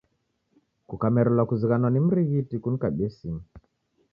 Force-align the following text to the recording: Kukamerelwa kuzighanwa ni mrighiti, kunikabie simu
Kukamerelwa 0.87 1.43
kuzighanwa 1.49 1.89
ni 1.91 1.99
mrighiti, 2.05 2.55
kunikabie 2.63 3.07
simu 3.15 3.41